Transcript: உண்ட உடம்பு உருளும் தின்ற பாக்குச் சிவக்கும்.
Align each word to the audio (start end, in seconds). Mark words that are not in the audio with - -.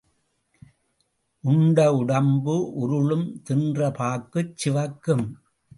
உண்ட 1.43 1.93
உடம்பு 1.93 2.55
உருளும் 2.81 3.27
தின்ற 3.43 3.91
பாக்குச் 3.91 4.57
சிவக்கும். 4.57 5.25